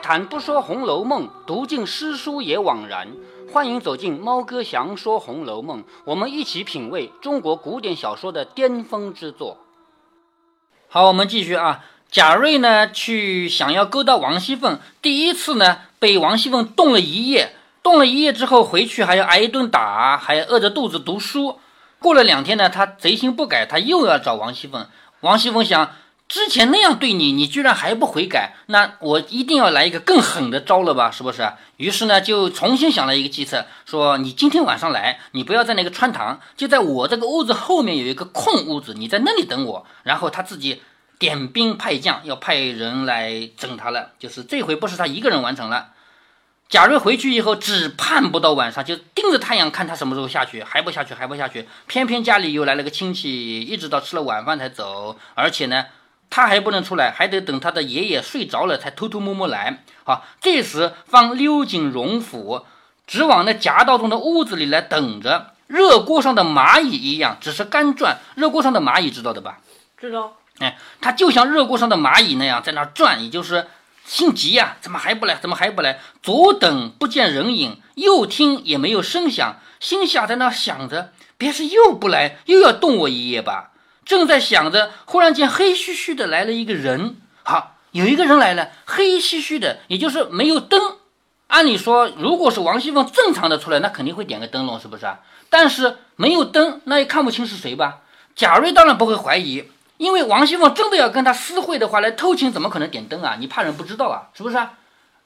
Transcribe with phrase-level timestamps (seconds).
[0.00, 3.08] 谈不说《红楼梦》，读尽诗书也枉然。
[3.52, 9.58] 欢迎走进猫哥祥说《红楼梦》，我们一起品味中国古典小说的巅峰之作。
[10.88, 11.84] 好，我们继续啊。
[12.10, 17.54] 贾瑞呢，去想要勾搭王熙凤，第一次呢，被王熙凤冻了一夜。
[17.82, 21.60] 冻了一夜之后，回去还要挨一顿打，还要饿着肚子读书。
[21.98, 24.86] 过了两天呢，他贼心不改，他又要找王熙凤。
[25.20, 25.92] 王熙凤想。
[26.30, 31.10] 之前那样对你，你居然还不悔改，那我一定要来一个更狠的招了吧？
[31.10, 31.52] 是不是？
[31.76, 39.84] 于是呢，就重新想了一个计策，说你今天晚上来，你不要在那个穿堂，就在我这个屋子后面有一个空屋子，你在那里等我。
[40.04, 40.80] 然后他自己
[41.18, 44.12] 点兵派将，要派人来整他了。
[44.20, 45.88] 就是这回不是他一个人完成了。
[46.68, 51.66] 贾瑞回去以后，只盼不到晚上，就盯着太阳看他什么时候下去，还不下去，还不下去。
[51.88, 55.86] 偏偏家里又来了个亲戚，一直到吃了晚饭才走，而且呢。
[56.30, 59.82] 他还不能出来，还得等他的爷爷睡着了才偷偷摸摸来。
[60.04, 62.64] 好，这时方溜进荣府，
[63.06, 65.54] 直往那夹道中的屋子里来等着。
[65.66, 68.18] 热锅上的蚂蚁一样，只是干转。
[68.34, 69.58] 热锅上的蚂蚁知道的吧？
[69.98, 70.36] 知道。
[70.58, 73.68] 哎，他就像热锅上的蚂蚁那样在那转，也就是
[74.04, 75.36] 心急呀，怎么还不来？
[75.36, 76.00] 怎么还不来？
[76.22, 83.70] 左等不见人影，右听也没有声响，心下在那想着：别是又不来，又要动我一夜吧？
[84.04, 87.16] 正在想着，忽然间黑黢黢的来了一个人。
[87.42, 90.80] 好，有一个人来了，黑黢黢的，也就是没有灯。
[91.48, 95.18] 按理说，如果是王熙凤正常的出来，那肯定会点个灯笼，是不是啊？
[95.48, 98.02] 但是没有灯，那也看不清是谁吧？
[98.36, 99.64] 贾瑞当然不会怀疑，
[99.96, 103.36] 因为王熙凤真的要跟他私会的话，来偷情怎么可能点灯啊？
[103.40, 104.28] 你怕人不知道啊？
[104.32, 104.74] 是不是啊？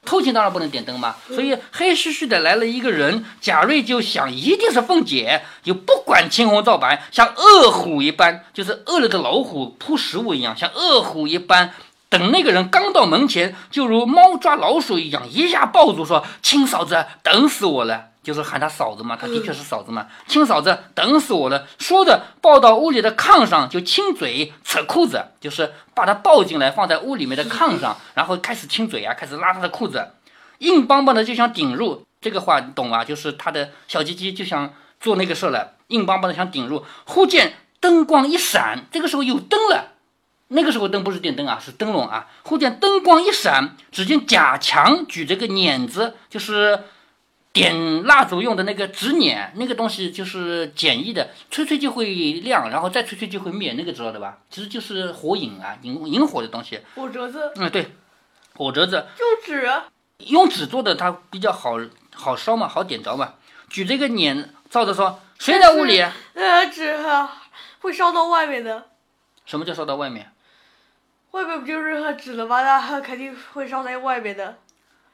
[0.05, 11.73] 偷情当然不能点灯嘛，所以黑黢黢的来了一个人，贾瑞就想一定是凤姐，就不管青红皂白，像饿虎一般，就是饿了的老虎扑食物一样，像饿虎一般，
[12.07, 20.07] 等那个人刚到门前，就如猫抓老鼠一样，一下抱住说：“亲嫂子，等死我了。”就是喊他嫂子嘛，他的确是嫂子嘛。
[20.27, 21.67] 亲嫂子，等死我了！
[21.77, 30.13] 说着，抱到屋里的炕上，就亲嘴、扯裤子，就是把他抱进来，放在屋里面的炕上，然后开始亲嘴啊，开始拉他的裤子，
[30.57, 32.03] 硬邦邦的就想顶入。
[32.19, 33.05] 这个话你懂啊？
[33.05, 36.83] 就是他的小鸡鸡就想做那个事了，硬邦邦的想顶入。
[37.05, 39.91] 忽见灯光一闪，这个时候有灯了。
[40.47, 42.25] 那个时候灯不是电灯啊，是灯笼啊。
[42.41, 46.79] 忽见灯光一闪，只见贾强举着个碾子，就是。
[47.55, 52.05] 点蜡烛用的那个纸捻，那个东西就是简易的，吹吹就会
[52.43, 54.39] 亮，然后再吹吹就会灭，那个知道的吧？
[54.49, 56.81] 其实就是火影啊，引引火的东西。
[56.95, 57.53] 火折子。
[57.55, 57.95] 嗯，对，
[58.55, 59.07] 火折子。
[59.17, 59.71] 用纸。
[60.17, 61.79] 用纸做的，它比较好
[62.13, 63.35] 好烧嘛，好点着嘛。
[63.69, 66.01] 举这个捻，照着说，谁在屋里？
[66.33, 66.93] 呃，纸
[67.79, 68.89] 会烧到外面的。
[69.45, 70.33] 什么叫烧到外面？
[71.31, 72.61] 外面不就是纸了吗？
[72.61, 74.57] 那肯定会烧在外面的。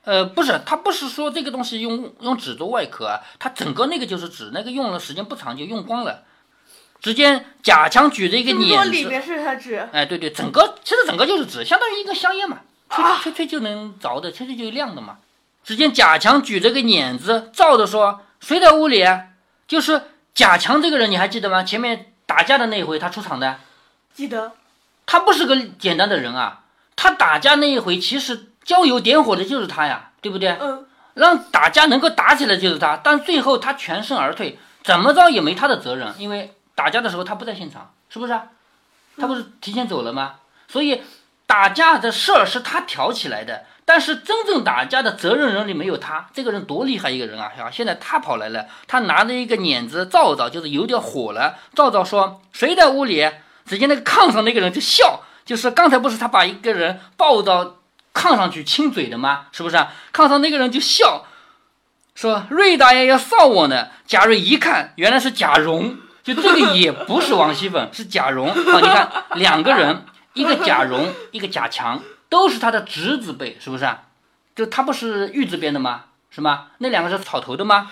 [0.03, 6.23] 呃，不是，他不是说这个东西用用纸做外壳啊，它整个那个就是纸，那个用了时间不长就用光了。
[6.99, 9.87] 只见贾强举着一个碾子，里面是他纸。
[9.91, 15.17] 哎，对对，整个其实整个就是纸，相当于一个香烟嘛，吹吹吹就能着的，吹吹就亮的嘛。
[15.63, 19.05] 只见贾强举着个碾子，照着说：“谁在屋里？”
[19.67, 20.01] 就是
[20.33, 21.63] 贾强这个人，你还记得吗？
[21.63, 23.59] 前面打架的那一回他出场的，
[24.15, 24.53] 记得。
[25.05, 26.63] 他不是个简单的人啊，
[26.95, 28.47] 他打架那一回其实。
[28.63, 30.55] 浇油点火的就是他呀，对不对？
[30.59, 30.85] 嗯，
[31.15, 38.39] 让打架能够打起来就是他，但最后他全身而退，怎么着也没他的责任，因为打架的时候他不在现场，是不是？
[39.17, 40.35] 他不是提前走了吗？
[40.67, 41.01] 所以
[41.45, 47.51] 打架的事儿是他挑起来的，但是真正打架的责任人里没有他，这个人多厉害一个人啊！
[47.71, 53.29] 现在他跑来了，他拿着一个碾子照照，就是有点火了，照照说谁在屋里？
[53.65, 57.75] 只见那个炕上那个人就笑，就是刚才不是他把一个人抱到。
[58.13, 59.47] 炕上去亲嘴的吗？
[59.51, 59.93] 是不是啊？
[60.13, 61.25] 炕上那个人就笑，
[62.15, 68.49] 说：“瑞大爷要臊我呢。”贾瑞一看，原来是贾蓉，就这个也不是王熙凤，是贾蓉。
[68.49, 74.03] 啊，你看两个人，一个贾蓉，一个贾强，都是他的侄子辈，是不是啊？
[74.53, 76.05] 就他不是玉字边的吗？
[76.29, 76.67] 是吗？
[76.79, 77.89] 那两个是草头的吗？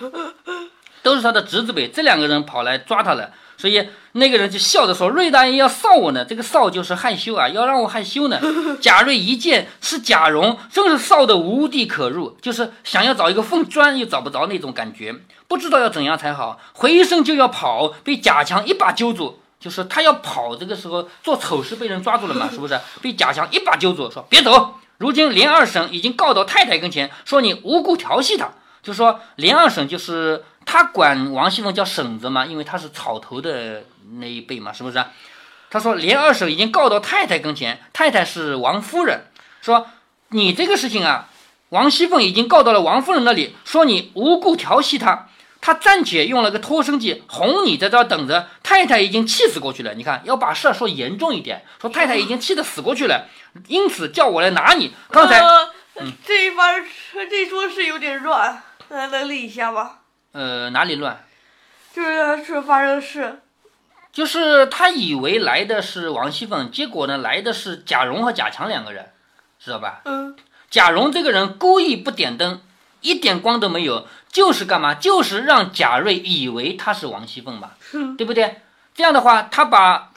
[1.02, 3.32] 都是他的侄子辈，这两个人跑来抓他了。
[3.60, 8.40] 所以那个人就笑着说：“瑞大爷要臊我呢，这个臊就是害羞啊，要让我害羞呢。”
[8.80, 15.14] 贾瑞一见是贾蓉，真是臊得无地可入，就是想要找一个缝钻又找不着那种感觉，
[15.46, 22.80] 不知道要怎样才好，回身就要跑，被贾强一把揪住，就是他要跑，这个时候做丑事被人抓住了嘛， 是不是？
[23.02, 28.48] 被贾强一把揪住，说：“别走，如今连二婶已经告到太太跟前，说你无故调戏她。”
[28.82, 33.82] 就说连二婶就是他管王熙凤叫婶子嘛，因为他是草头的
[34.20, 35.04] 那一辈嘛，是不是？
[35.68, 39.24] 他说连二婶已经告到太太跟前，太太是王夫人，
[39.60, 39.88] 说
[40.28, 41.28] 你这个事情啊，
[41.70, 45.26] 王熙凤已经告到了王夫人那里，说你无故调戏她。
[45.60, 48.46] 她暂且用了个脱生计，哄你在这儿等着。
[48.62, 49.92] 太太已经气死过去了。
[49.94, 53.26] 你看，要把事儿说严重一点，说太太已经气得死过去了，
[53.66, 54.94] 因此叫我来拿你。
[55.10, 55.42] 刚才，
[56.24, 56.82] 这一番
[57.28, 59.96] 这一说是有点乱，呃，能理一下吗？
[60.32, 61.24] 呃，哪里乱？
[61.92, 63.40] 就是是发生的事，
[64.12, 69.10] 就是他以为来的是王熙凤，结果呢，来的是贾蓉和贾强两个人，
[69.58, 70.02] 知道吧？
[70.04, 70.36] 嗯，
[70.70, 72.60] 贾蓉这个人故意不点灯，
[73.00, 74.94] 一点光都没有，就是干嘛？
[74.94, 78.60] 就是让贾瑞以为他是王熙凤嘛，嗯对不对？
[78.94, 80.10] 这样的话，他把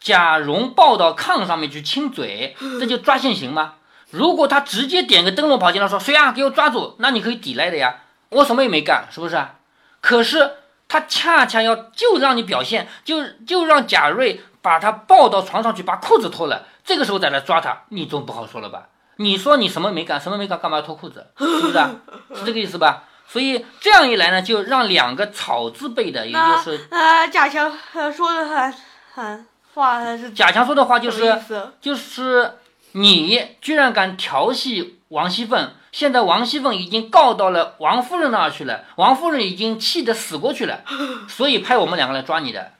[0.00, 3.74] 贾蓉抱到炕上面去亲嘴，这就抓现行吗？
[4.10, 9.56] 如果他直接点个灯笼跑进来说谁啊，给我抓住，那你可以抵赖的呀，我什么也没干，是不是啊？
[10.00, 10.52] 可是
[10.88, 18.88] 他恰恰要就让你表现，就就让贾瑞把他抱到床上去，把裤子脱了，这个时候再来抓他，你总不好说了吧？
[19.16, 21.26] 你说你什么没干，什么没干，干嘛要脱裤子？
[21.38, 21.90] 是不是啊？
[22.34, 23.04] 是这个意思吧？
[23.28, 28.74] 所以这样一来呢，就让两个草字辈的，也就是呃，贾强呃说的很
[29.12, 31.36] 很话还是贾强说的话，就是
[31.80, 32.58] 就是
[32.92, 40.82] 你居然敢调戏王熙凤，现在王熙凤已经告到了王夫人那儿去了，王夫人已经气得死过去了，
[41.26, 42.72] 所以派我们两个来抓你的，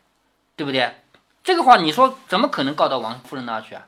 [0.54, 0.96] 对不对？
[1.42, 3.86] 这个话你说怎么可能告到王夫人那儿去啊？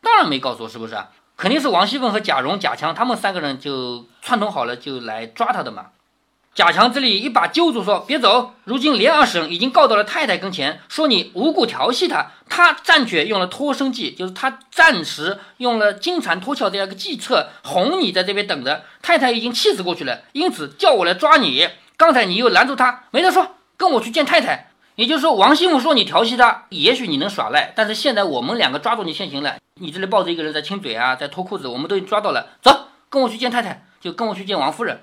[0.00, 1.10] 当然没告错，是不是啊？
[1.36, 5.88] 肯定是王熙凤和贾蓉、贾强他们三个人就串通好了，就来抓他的嘛。
[6.60, 8.52] 贾强这里一把揪住说：“别走！
[8.64, 12.32] 如今连二婶已经告到了太太跟前，说你无故调戏她。
[12.50, 18.84] 她暂且用了脱生计，就是她暂时用了金蝉脱壳这样一个计策，哄你在这边等着。
[19.00, 21.66] 太太已经气死过去了，因此叫我来抓你。
[21.96, 24.68] 刚才你又拦住他，没得说，跟我去见太太。
[24.96, 29.56] 也就是说，王熙凤说你调戏她，也许你能耍赖，但是现在我们两个抓住你现行了。
[29.80, 32.48] 你这里抱着一个人在亲嘴啊，在脱裤子，我们都已经抓到了。
[32.60, 35.00] 走，跟我去见太太，就跟我去见王夫人。”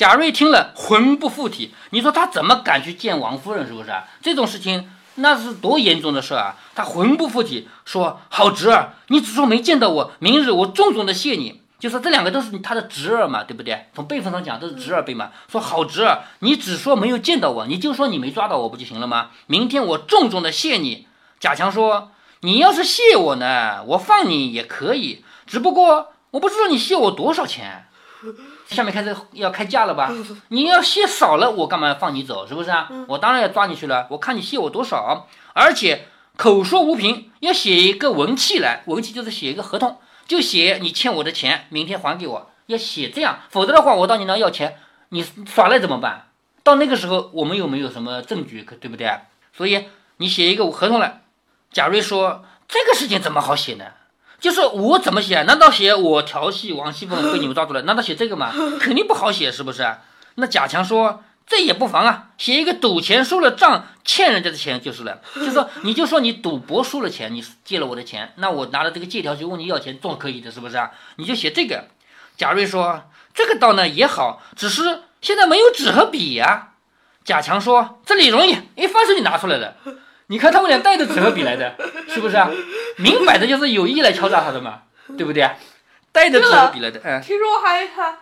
[0.00, 3.66] 贾瑞听了魂不附体，你说他怎么敢去见王夫人？
[3.66, 4.04] 是不是啊？
[4.22, 6.56] 这种事情那是多严重的事啊！
[6.74, 13.88] 他魂不附体，说：“好侄儿，你只说没见到我，明日我重重的谢你。”就说这两个都是他的侄儿嘛，对不对？
[13.94, 15.32] 从辈分上讲都是侄儿辈嘛。
[15.52, 19.32] 说好侄儿，你只说没有见到我，你就说你没抓到我不就行了吗？
[19.48, 21.08] 明天我重重的谢你。
[21.38, 27.84] 贾强说：“你要是谢我呢，我放你也可以，只不过我不知道你谢我多少钱。”
[28.70, 30.12] 下面开始要开价了吧？
[30.48, 32.46] 你要谢少了，我干嘛要放你走？
[32.46, 32.88] 是不是啊？
[33.08, 34.06] 我当然要抓你去了。
[34.10, 36.06] 我看你谢我多少，而且
[36.36, 38.82] 口说无凭，要写一个文契来。
[38.86, 42.50] 文契就是写一个合同，就写你欠我的钱，明天还给我。
[42.66, 44.78] 要写这样，否则的话，我到你那要钱，
[45.08, 46.28] 你耍赖怎么办？
[46.62, 49.10] 到那个时候，我们又没有什么证据，可对不对？
[49.52, 49.86] 所以
[50.18, 51.22] 你写一个合同来。
[51.72, 53.84] 贾瑞说：“这个事情怎么好写呢？”
[54.40, 55.42] 就是我怎么写？
[55.42, 57.82] 难道写我调戏王熙凤被你们抓住了？
[57.82, 58.50] 难道写这个吗？
[58.80, 59.86] 肯定不好写，是不是？
[60.36, 65.20] 那贾强说这也不妨啊，写一个赌钱输了账欠人家的钱就是了。
[65.34, 70.90] 就说 你就说你赌博输了钱，你借了我的钱，那我拿着这个借条去问你要钱，总可以的，是不是啊？
[71.16, 71.84] 你就写这个。
[72.36, 73.02] 贾瑞说
[73.34, 76.70] 这个倒呢也好，只是现在没有纸和笔呀、
[77.24, 79.74] 贾强说这里容易，一翻手就拿出来了。
[80.30, 81.74] 你看他们俩带着纸和笔来的，
[82.08, 82.48] 是不是啊？
[82.96, 84.82] 明摆着就是有意来敲诈他的嘛，
[85.18, 85.56] 对不对啊？
[86.12, 88.16] 带着纸和笔来的，嗯，听说还还，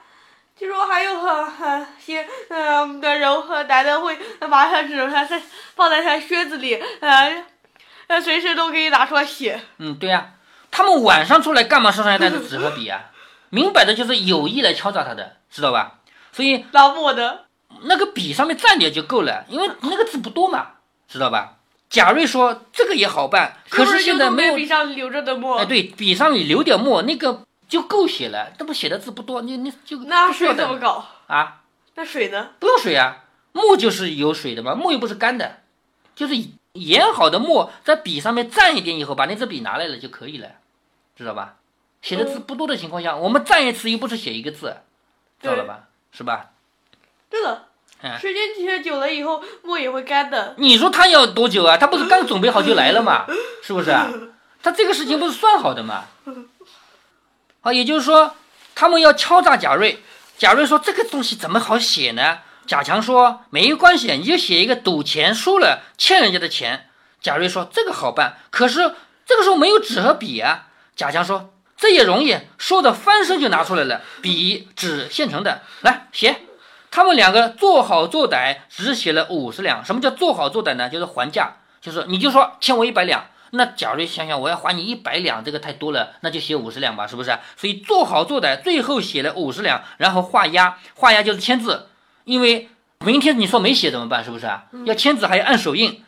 [0.59, 5.39] 听说还有很很些嗯的人和男的会把他纸他在
[5.77, 7.45] 放在他靴子里，呃，
[8.09, 9.61] 呃随时都可以拿出来写。
[9.77, 10.31] 嗯，对呀、
[10.71, 11.91] 他们晚上出来干嘛？
[11.93, 13.11] 身上要带着纸和笔啊？
[13.51, 15.99] 明摆着就是有意来敲诈他的，知道吧？
[16.33, 17.45] 所以老墨的，
[17.83, 20.69] 那个笔上面蘸点就够了，因为那个字不多嘛，
[21.07, 21.57] 知道吧？
[21.91, 25.59] 贾瑞说这个也好办，可是现在没有笔上留着的墨。
[25.59, 28.53] 哎，对，笔上你留点墨，那个就够写了。
[28.59, 31.07] 这不写的字不多，你你就那水怎么搞？
[31.29, 31.63] 啊？
[31.95, 32.51] 那水呢？
[32.59, 35.61] 不用水啊，墨就是有水的嘛，墨又不是干的，
[36.15, 36.35] 就是
[36.75, 40.49] 研好的墨在笔上面蘸一点以后，把那支笔拿来了就可以了，
[41.17, 41.57] 知道吧？
[42.03, 44.77] 写的字不多的情况下，我们蘸一次又不是写一个字，
[45.41, 45.89] 知道了吧？
[46.13, 46.51] 是吧？
[47.29, 47.68] 对了，嗯
[48.21, 50.55] 时间其实久了以后，墨也会干的。
[50.59, 51.77] 你说他要多久啊？
[51.77, 53.27] 他不是刚准备好就来了吗？
[53.63, 54.09] 是不是啊？
[54.63, 56.05] 他这个事情不是算好的吗？
[57.61, 58.35] 好，也就是说，
[58.75, 60.03] 他们要敲诈贾瑞。
[60.37, 66.91] 贾瑞说：“这个东西怎么好写呢？”贾强说：“没关系，你就写一个赌钱输了欠人家的钱。”
[67.21, 68.95] 贾瑞说：“这个好办，可是
[69.27, 76.43] 这个时候没有纸和笔啊。”贾强说：“这也容易。”说着翻身就拿出来了笔、纸，现成的，来写。
[76.91, 79.85] 他们两个做好做歹，只写了五十两。
[79.85, 80.89] 什么叫做好做歹呢？
[80.89, 87.39] 就是还价，就是你就说欠我一百两，那贾瑞想想，我要还你一百两，这个太多了，那就写五十两吧，是不是？
[87.57, 91.89] 所以做好做歹，最后写了五十两，然后画押，画押就是签字，
[92.25, 92.69] 因为
[93.05, 94.25] 明天你说没写怎么办？
[94.25, 94.65] 是不是啊？
[94.85, 96.03] 要签字还要按手印，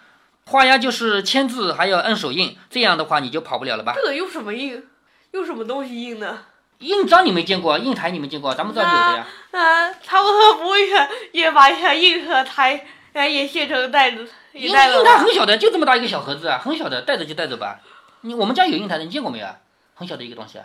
[0.47, 3.93] 画押就是签字还要按手印，这样的话你就跑不了了吧？
[3.95, 4.85] 这个用什么印？
[5.33, 6.39] 用什么东西印呢？
[6.81, 9.27] 印章你没见过，印台你没见过，咱们这儿有的呀。
[9.53, 14.29] 啊，他们会不会也也把印和台呃也写成袋子？
[14.53, 17.81] 印印台很小的，就这么大一个小盒子啊，很小的，带着就带着吧。
[18.23, 19.47] 你我们家有印台的，你见过没有？
[19.95, 20.65] 很小的一个东西啊，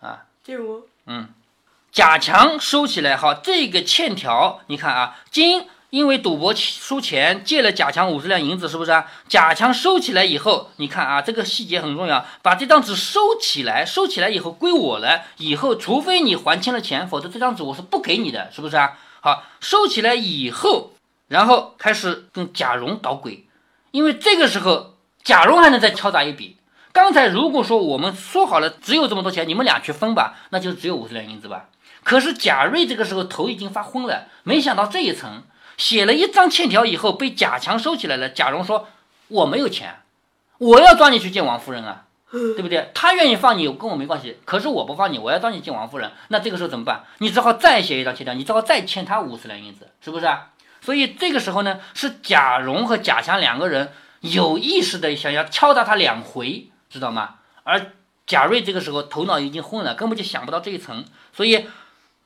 [0.00, 0.22] 啊。
[0.42, 0.82] 见过。
[1.06, 1.28] 嗯，
[1.92, 9.04] 贾强收起来，哈，这个欠条你看啊，今因为赌博输钱，借了贾强五十两银子，是不是啊？
[9.28, 15.20] 贾强收起来以后，你看啊，这个细节很重要，把这张纸收起来，收起来以后归我了。
[15.36, 18.96] 以后除非你还清了钱，否则这张纸我是不给你的，是不是啊？
[19.20, 20.92] 好，收起来以后。
[21.28, 23.46] 然后开始跟贾蓉捣鬼，
[23.90, 26.56] 因为这个时候贾蓉还能再敲诈一笔。
[26.92, 31.68] 刚才如果说我们说好了只有这么多钱，你们俩去分吧，那就只有五十两银子吧。
[32.02, 35.42] 可是贾瑞这个时候头已经发昏了，没想到这一层
[35.76, 38.28] 写了一张欠条以后被贾强收起来了。
[38.28, 38.88] 贾蓉说
[39.28, 40.00] ：“我没有钱，
[40.58, 42.90] 我要抓你去见王夫人啊，对不对？
[42.94, 46.12] 他愿意放你跟我没关系，可是我不放你，我要抓你见王夫人。
[46.28, 47.04] 那这个时候怎么办？
[47.18, 50.48] 你只好再写一张欠条，你只好再欠他五十两银子，是不是啊？”
[50.80, 57.36] 所以这个时候呢，是贾蓉和贾强两个人有意识的想要敲打他两回，知道吗？
[57.62, 57.92] 而
[58.26, 61.04] 贾瑞这个时候头脑已经昏了，根本就想不到这一层。
[61.32, 61.68] 所以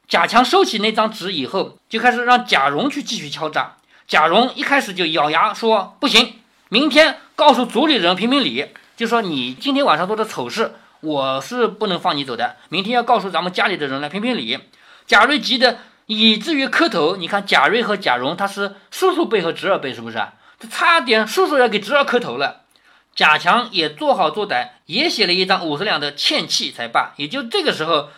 [0.08, 3.76] 贾强收起那张纸以后，就开始让贾蓉去继续敲诈。
[4.06, 6.34] 贾蓉一开始就咬牙说：“不行，
[6.68, 12.56] 明天告诉族里人评评理，就说你今天晚上做的丑事，我是不能放你走的。
[12.68, 14.58] 明天要告诉咱们家里的人来评评理。”
[15.06, 15.78] 贾瑞急得。
[16.08, 20.18] 以至于磕头，你看贾瑞和贾蓉他是叔叔辈和侄儿辈，是不是？
[20.60, 22.60] 他差点叔叔要给侄儿磕头了。
[23.12, 27.12] 贾强也做好做歹，也写了一张五十两的欠契才罢。
[27.16, 28.10] 也就这个时候，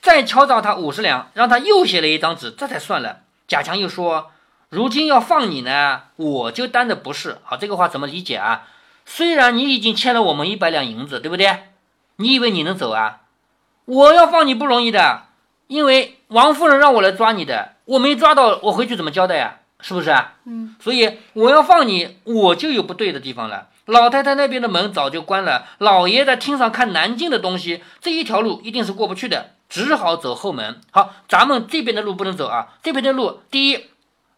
[0.00, 3.20] 再敲诈他五十两，让他又写了一张纸，这才算了。
[3.46, 4.30] 贾强又说
[4.70, 8.68] ：“如今要放你呢，我就担的不是。”好，这个话怎么理解啊？
[9.04, 11.64] 虽然你已经欠了我们一百两银子，对不对？
[12.16, 13.20] 你以为你能走啊？
[13.84, 15.22] 我要放你不容易的。
[15.66, 19.56] 因为王夫人让我来抓你的，我没抓到，我回去怎么交代呀？
[19.80, 20.34] 是不是啊？
[20.44, 23.68] 嗯，所以我要放你，我就有不对的地方了。
[23.84, 30.80] 老太太那边的门早就关了，老爷在厅上看南京的东西，这一条路一定是过不去的，只好走后门。
[30.90, 33.86] 好，咱们这边的路不能走啊，这边的路，第一，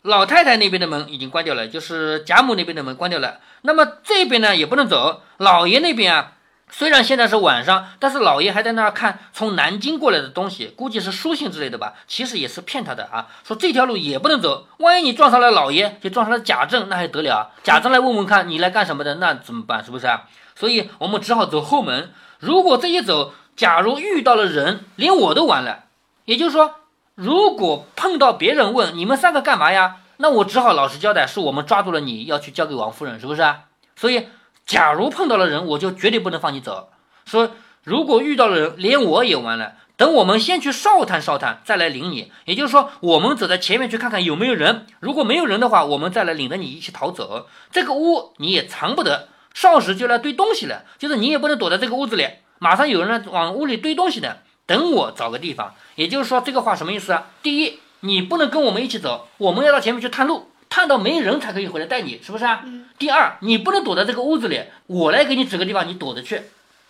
[0.03, 6.33] 老太太那边的门已经关掉了，就是贾母那边的门关掉了，那么这边呢也不能走，老爷那边啊。
[6.73, 11.95] 虽然现在是晚上，但是老爷还在那儿看从南京过来的东西，估计是书信之类的吧。
[12.07, 17.51] 其实也是骗他的啊，说这条路也不能走，万一你撞上了老爷，就撞上了贾政，那还得了？
[17.65, 19.85] 贾政来问问看你来干什么的，那怎么办？
[19.85, 20.29] 是不是啊？
[20.55, 22.13] 所以我们只好走后门。
[22.39, 25.85] 如果这一走，假如遇到了人，连我都完了。
[26.25, 26.77] 也就是说，
[27.15, 33.65] 如果碰到别人问你们三个干嘛呀，那我只好老实交代，是我们抓住了你要去交给王夫人，是不是啊？
[33.97, 34.29] 所以。
[34.65, 36.91] 假如碰到了人，我就绝对不能放你走。
[37.27, 37.51] 说
[37.83, 39.75] 如果遇到了人，连我也完了。
[39.97, 42.33] 等我们先去哨探哨探，再来领你。
[42.45, 44.87] 也就是说，我们走在前面去看看有没有人。
[45.01, 47.49] 如果没有人的话，我们再来领着你一起逃走。
[47.73, 50.85] 这个屋你也藏不得，哨时就来堆东西了。
[50.99, 52.29] 就是你也不能躲在这个屋子里，
[52.61, 54.43] 马上有人来往屋里堆东西的。
[54.67, 55.75] 等我找个地方。
[55.97, 57.27] 也就是说，这个话什么意思啊？
[57.43, 60.53] 第一，你不能跟我们一起走，我们要到前面去探路。
[60.69, 62.65] 探到没人才可以回来带你，是不是啊？
[62.97, 66.43] 第二，你不能躲在这个屋子里，我来给你指个地方，你躲着去。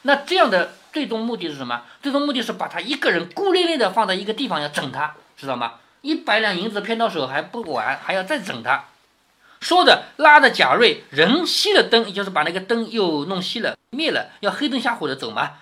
[0.03, 1.81] 那这样的最终目的是什么？
[2.03, 5.77] 最终目的是把他一个人孤零零的放在一个地方要整他，知道吗？
[6.03, 8.85] 一百两银子骗到手还不完，还要再整他。
[9.61, 15.52] 说着，拉着贾瑞人熄了灯，也就是把那个灯又弄熄了、灭了，要黑灯瞎火的走嘛。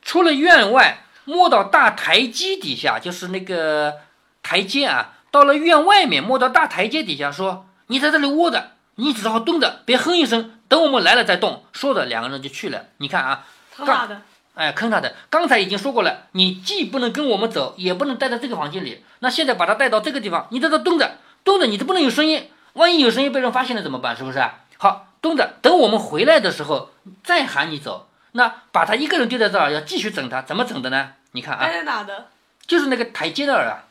[0.00, 3.94] 出了院外，摸到大台阶底下，就是那个
[4.42, 5.14] 台阶啊。
[5.32, 12.84] 到了院外面，摸到大台阶底下，说：“你在这里窝着，你只好蹲着，别哼一声，等我们来了再动。”说着，两个人就去了。
[12.98, 13.44] 你看啊，
[13.76, 14.22] 坑他的，
[14.54, 15.14] 哎，坑他的。
[15.28, 19.04] 刚才已经说过了，你既不能跟我们走，也不能待在这个房间里。
[19.18, 22.48] 那现在把他带到这个地方，你在这蹲着，蹲着，你都不能有声音。
[22.76, 24.16] 万一有声音被人发现了怎么办？
[24.16, 24.42] 是不是？
[24.78, 26.90] 好，蹲着，等我们回来的时候
[27.24, 28.08] 再喊你走。
[28.32, 31.12] 那把他一个人丢在这儿，要继续整他，怎么整的呢？
[31.32, 32.28] 你看啊，待在哪的？
[32.66, 33.84] 就是那个台阶那儿啊。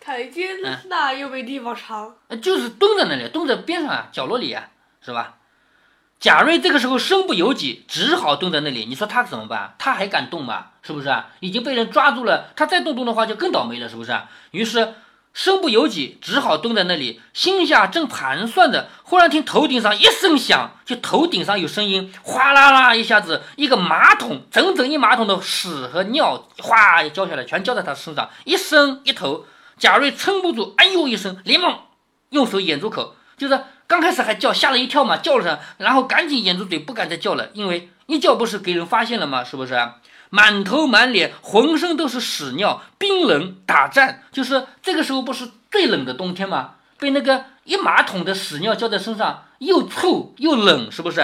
[0.00, 0.50] 台阶
[0.88, 4.68] 那又没地方藏，就是蹲在那里，蹲在边上啊，角落里啊，
[5.04, 5.34] 是吧？
[6.20, 8.86] 贾瑞这个时候身不由己，只好蹲在那里。
[8.86, 9.74] 你说他怎么办？
[9.78, 10.68] 他还敢动吗？
[10.82, 11.30] 是不是啊？
[11.40, 14.16] 已经被人抓住了，他再动动的话就更倒霉了，是不是？
[14.52, 14.94] 于是
[15.38, 29.46] 身不由己，只好蹲在那里，心下正盘算着，忽然听头顶上一声响，就头顶上有声音，哗啦啦一下子，一个马桶，整整一马桶的屎和尿，哗一浇下来，全浇在他身上，一伸一头，
[29.78, 31.82] 贾瑞撑不住，哎呦一声，连忙
[32.30, 39.44] 用手掩住口，就是刚开始还叫，吓了一跳嘛，叫了声，然后赶紧掩住嘴，不敢再叫了，因为一叫不是给人发现了吗？
[39.44, 39.88] 是不是？
[40.30, 46.74] 满头满脸浑身都是屎尿，冰冷打颤，就是这个时候不是最冷的冬天吗？
[46.98, 51.22] 被那个一马桶的屎尿浇在身上，又臭又冷，是不是？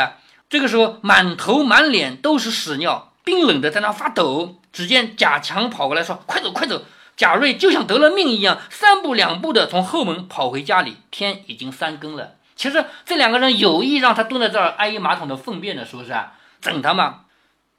[0.48, 4.60] 这个时候满头满脸都是屎尿，冰冷的在那发抖。
[4.72, 6.82] 只见贾强跑过来说：“快走快走！”
[7.16, 10.96] 贾瑞就像得了命一样，三步两步的从后门跑回家里。
[11.12, 12.32] 天已经三更了。
[12.56, 16.32] 其实这两个人有意让他蹲在这儿挨一马桶的粪便的，是不是啊？
[16.60, 17.20] 整他嘛！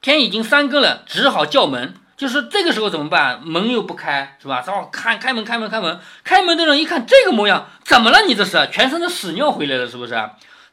[0.06, 1.96] 天已经三更了，只好叫门。
[2.16, 3.42] 就是这个时候怎么办？
[3.44, 4.62] 门又不开，是吧？
[4.62, 6.00] 只好开开门，开门，开门。
[6.24, 8.22] 开门的人一看这个模样，怎么了？
[8.28, 10.14] 你这是全身的屎尿回来了，是不是？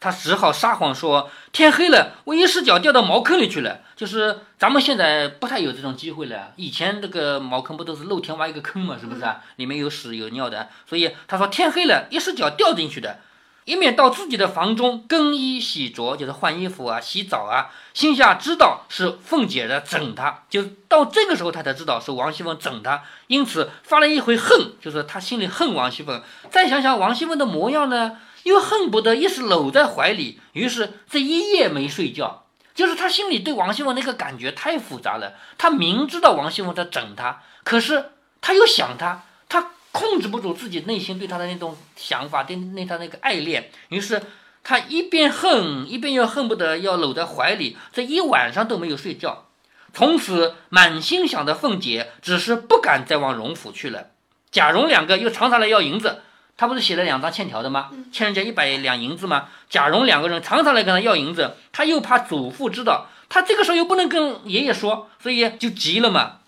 [0.01, 3.81] 他只好撒谎说天黑了，我一失脚掉到茅坑里去了。
[3.97, 6.53] 就是咱们现在不太有这种机会了。
[6.57, 9.25] 以前这个茅坑不都是露天挖一个坑嘛，是不是？
[9.57, 10.69] 里面有屎有尿的。
[10.87, 13.21] 所以他说天黑了，一失脚掉进去的。
[13.65, 17.71] 一面到自己的房中更衣洗濯，就是换衣服啊、洗澡啊。
[17.95, 26.23] 心下知道是凤姐在整他，就到这个时候他才知道是王熙凤整他，因此发了一回恨，就是他心里恨王熙凤。
[26.51, 30.41] 再想想王熙凤的模样呢，又恨不得一时搂在怀里。
[30.53, 35.35] 于是这一夜没睡觉，就是他心里对王熙凤那个感觉太复杂了。
[35.59, 39.71] 他明知道王熙凤在整他，可是他又想他，他。
[39.93, 44.21] 控制不住自己内心对他的那种想法，对那他那个爱恋，于是
[44.65, 49.47] 他一边恨，一边又恨不得要搂在怀里，这一晚上都没有睡觉。
[49.95, 54.09] 从此满心想着凤姐，只是不敢再往荣府去了。
[54.51, 56.23] 贾蓉两个又常常来要银子，
[56.57, 57.91] 他不是写了两张欠条的吗？
[58.11, 59.49] 欠人家一百两银子吗？
[59.69, 66.39] 贾蓉两个人常常来跟他要银子，他又怕祖父知道，他这个时候又不能跟爷爷说，所以就急了嘛。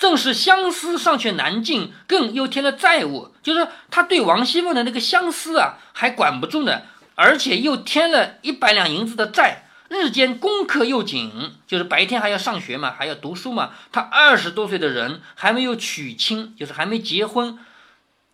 [0.00, 6.80] 正是相思尚却难尽，更又添了债务，就是他对王熙凤的那个相思啊，还管不住呢，
[7.14, 13.72] 而且又添了一百两银子的债，日间功课又紧，就是白天还要上学嘛，还要读书嘛。
[13.92, 17.58] 他二十多岁的人还没有娶亲，就是还没结婚。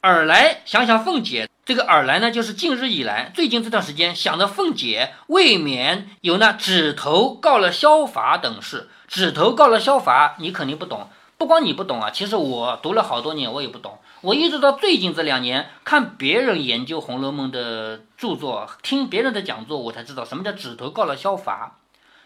[0.03, 8.89] 尔来想想凤姐，这个尔来呢，就是近日以来，最近这段时间想着凤姐，未免有那指头告了萧法等事。
[9.09, 11.11] 指头告了萧法，你肯定不懂。
[11.38, 13.99] 不光你不懂啊，其实我读了好多年，我也不懂。
[14.22, 21.77] 我一直到最近这两年看别人研究《红楼梦》的著作，听别人的讲座，我才知道什么叫指头告了消法。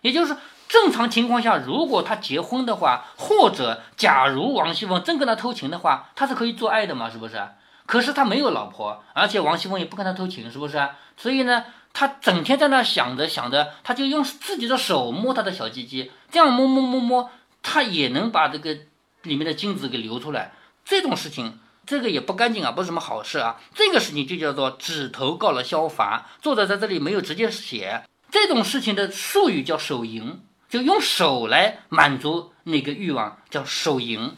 [0.02, 0.36] 也就是
[0.68, 7.42] 正常情况下，如果他结婚的话，或者假如王熙凤真跟他偷情的话，他是可以做爱的嘛，是不是？
[7.86, 10.88] 可是他没有老婆，而且王熙凤也不跟他偷情，是不是？
[11.16, 18.78] 所以呢，他整天在那想着想着，他就用自己的手摸他的小鸡鸡，这样摸摸摸摸，他也能把这个。
[19.22, 20.52] 里面的精子给流出来，
[20.84, 23.60] 这种事情，这个也不干净啊，不是什么好事啊。
[23.74, 26.30] 这个事情就叫做指头告了萧法。
[26.40, 34.36] 作者在这里没有直接写这种事情的术语叫手淫，就用手来满足那个欲望，叫手淫。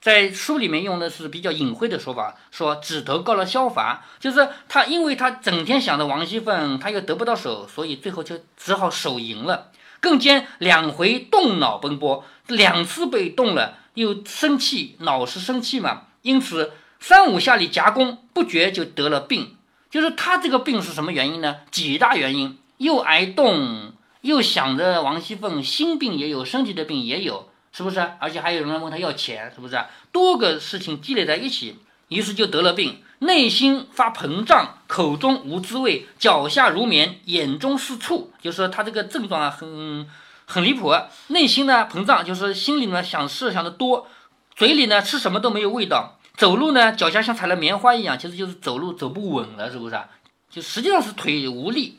[0.00, 9.70] 在书里面用的是比较隐晦的说法，说指头告了萧法，就是他因为他整天想着王熙凤，他又得不到手，所以最后就只好手淫了。
[10.00, 13.78] 更兼两回动脑奔波，两次被动了。
[13.94, 19.56] 又生气，老是生气嘛，因此三五下里夹攻，不觉就得了病。
[19.90, 21.58] 就是他这个病是什么原因呢？
[21.70, 28.00] 几大原因，又挨冻，又想着王熙凤，心病也有，身体的病也有，是不是？
[28.18, 29.80] 而且还有人来问他要钱，是不是？
[30.10, 31.76] 多个事情积累在一起，
[32.08, 40.08] 于是就得了病，内心发膨胀，口中无滋味，脚下如棉，眼中是醋，就是说他这个症状啊，很。
[40.46, 40.94] 很离谱，
[41.28, 44.06] 内心呢膨胀，就是心里呢想事想的多，
[44.54, 50.08] 嘴里呢吃什么都没有味道，走路呢脚下像踩了棉花一样，其实就是走路走不稳了，是不是啊？
[50.50, 51.98] 就实际上是腿无力，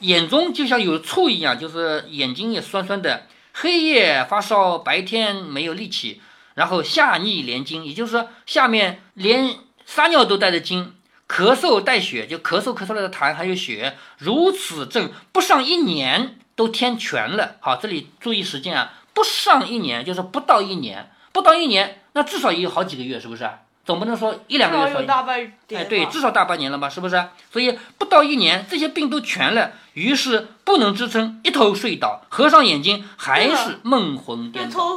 [0.00, 6.20] 眼中就像有醋一样，就是眼睛也酸酸的，黑夜发烧，白天没有力气，
[6.54, 10.92] 然后下逆连筋，也就是说下面连撒尿都带着筋，
[11.28, 16.40] 咳嗽带血，就咳嗽咳出来的痰还有血，如此症不上一年。
[16.56, 23.48] 都添全了，好，这里注意时间啊，不上一年，就是不到一年，不到一年，那至少也有好几个月，是不是？
[23.84, 24.92] 总不能说一两个月。
[24.92, 25.80] 少大半年。
[25.80, 27.28] 哎，对，至少大半年了吧，是不是？
[27.52, 34.70] 所以不到一年，这些病都全了，于是不能支撑，一头睡倒，合上眼睛还是梦魂颠倒。
[34.70, 34.96] 从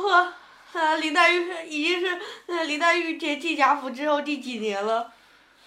[1.02, 5.12] 林黛玉是已经是呃林黛玉进进贾府之后第几年了？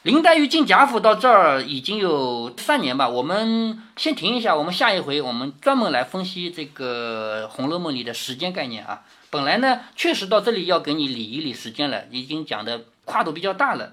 [0.02, 9.02] 林黛玉进贾府到这儿已经有三年吧，我们先停一下，我们下一回我们专门来分析这个《红楼梦》里的时间概念啊。
[9.30, 13.92] 本来呢，确实到这里要给你理一理时间了，已经讲的跨度比较大了。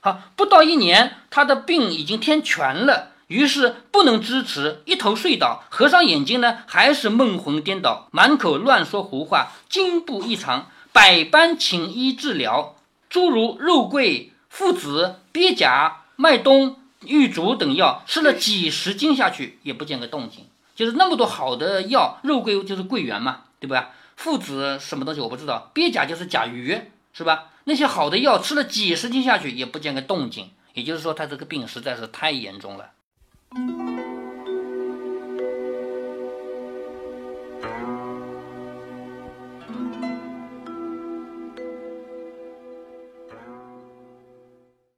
[0.00, 12.76] 好，不到一年，他的病已经添全了，于是不能支持，一头睡倒，合上眼睛呢，还是梦魂颠倒，满口乱说胡话，惊怖异常，百般请医治疗，
[13.08, 14.34] 诸如肉桂。
[14.50, 20.44] 附子、鳖甲、麦冬、玉竹等药吃了几十斤下去，也不见个动静。
[20.74, 23.92] 就是那么多好的药，肉桂就是桂圆嘛，对吧？
[24.16, 26.78] 附子什么东西我不知道，鳖甲就是甲鱼，
[27.14, 27.46] 是吧？
[27.64, 30.50] 那些好的药吃了几十斤下去，也不见个动静。
[30.74, 32.90] 也就是说，他这个病实在是太严重了。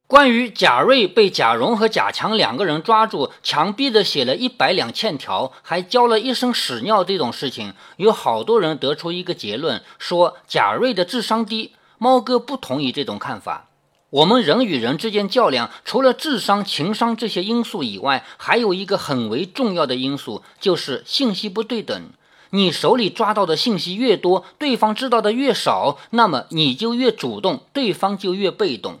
[0.05, 11.71] 关于贾瑞被贾蓉和贾强两个人抓住，强逼的写了一百两欠条，还交了一身屎尿这种事情，有好多人得出一个结论，说贾瑞的智商低。
[11.97, 13.69] 猫哥不同意这种看法。
[14.09, 22.11] 我们人与人之间较量，除了智商、情商这些因素以外，还有一个很为重要的因素，就是信息不对等。
[22.51, 28.99] 你手里抓到的信息越多，对方知道的越少，那么你就越主动，对方就越被动。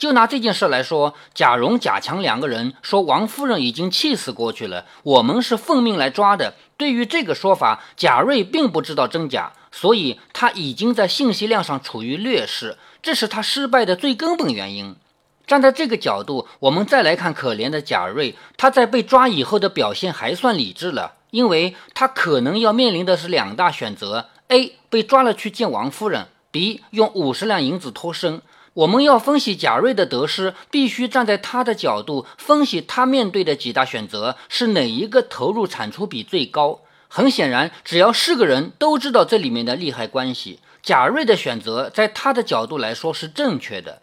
[0.00, 6.54] 就拿这件事来说，贾蓉、贾强两个人说王夫人已经气死过去了，我们是奉命来抓的。
[6.78, 14.96] 对于这个说法，贾瑞并不知道真假，所以他已经在信息量上处于劣势，这是他失败的最根本原因。
[15.46, 28.40] 站在这个角度，我们再来看可怜的贾瑞，他在被抓以后的表现还算理智了，因为他可能要面临的是两大选择：A 被抓了去见王夫人；B 用五十两银子脱身。
[28.80, 36.80] 我们要分析贾瑞的得失，必须站在他的角度分析他面对的几大选择是哪一个投入产出比最高。
[37.06, 40.60] 很显然，只要是个人都知道这里面的利害关系。
[40.82, 44.00] 贾瑞的选择在他的角度来说是正确的。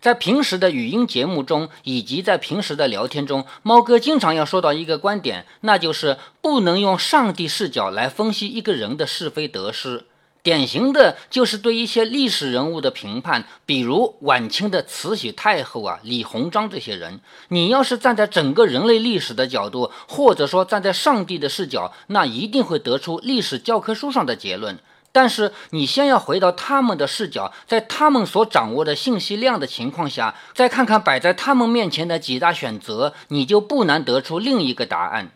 [0.00, 10.04] 在平时的语音节目中，以及在平时的聊天中，猫哥经常要说到一个观点，那就是不能用上帝视角来分析一个人的是非得失。
[10.42, 17.20] 典型的就是对一些历史人物的评判，比如晚清的慈禧太后啊、李鸿章这些人。
[17.48, 24.76] 你要是站在整个人类历史的角度，或者说站在上帝的视角，那一定会得出历史教科书上的结论。
[25.12, 35.30] 但是你先要回到他们的视角，在他们所掌握的信息量的情况下，再看看摆在他们面前的几大选择，你就不难得出另一个答案。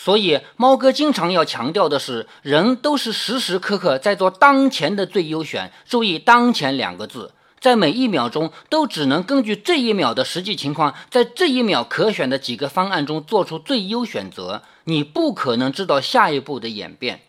[0.00, 5.72] 所以，猫哥经常要强调的是，人都是时时刻刻在做当前的最优选。
[5.88, 14.62] 注意“当前”两个字，在每一秒钟都只能根据这一秒的实际情况，在这一秒可选的几个方案中做出最优选择。
[14.84, 17.22] 你不可能知道下一步的演变。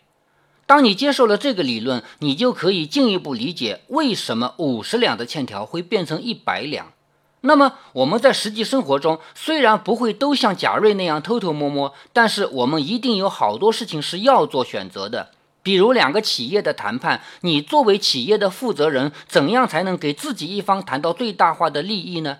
[0.64, 6.92] 当你接受了这个理论，你就可以进一步理解为什么五十两的欠条会变成一百两。
[7.42, 15.30] 那么我们在实际生活中虽然不会都像贾瑞那样偷偷摸摸，但是我们一定有好多事情是要做选择的。
[15.62, 22.38] 比如两个企业的谈判，你作为企业的负责人，怎样才能给自己一方谈到最大化的利益呢？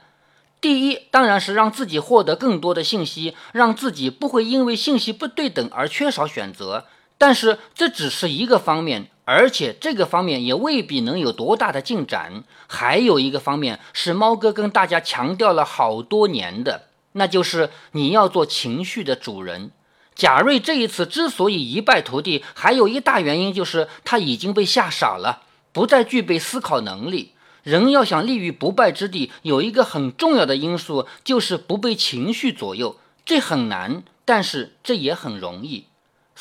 [0.61, 6.85] 第一，当然是让自己获得更多的信息，让自己不会因为信息不对等而缺少选择。
[7.17, 9.11] 但是这只是一个方面。
[9.33, 12.43] 而且这个方面也未必能有多大的进展。
[12.67, 19.71] 还有一个方面是猫哥跟大家强调了好多年的，那就是你要做情绪的主人。
[20.17, 27.35] 贾瑞这一次之所以一败涂地，还有一大原因就是他已经被吓傻了，不再具备思考能力。
[27.63, 32.97] 人要想立于不败之地，有一个很重要的因素就是不被情绪左右。
[33.25, 35.85] 这很难，但是这也很容易。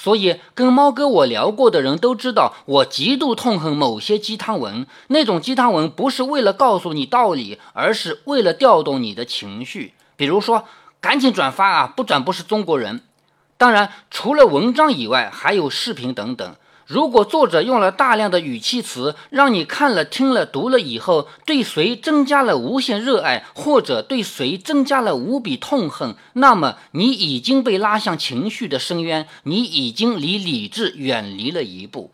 [0.01, 4.87] 所以，跟猫哥我聊过的人都知道，我极度痛恨某些鸡汤文。
[5.07, 9.93] 那种鸡汤文不是为了告诉你道理，而是为了调动你的情绪。
[10.15, 10.63] 比如说，
[11.01, 13.01] 赶紧转发啊，不转不是中国人。
[13.57, 16.55] 当然，除了文章以外，还有视频等等。
[16.89, 32.09] 如果作者用了大量的语气词，让你看了、听了、读了以后，对谁增加了无限热爱，或者对谁增加了无比痛恨，那么你已经被拉向情绪的深渊，你已经离理智远离了一步。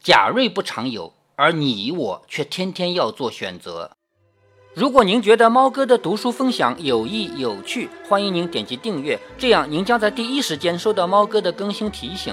[0.00, 3.90] 贾瑞不常有，而你我却天天要做选择。
[4.74, 12.32] 如果您觉得猫哥的读书分享有益有趣，欢迎您点击订阅，这样您将在第一时间收到猫哥的更新提醒。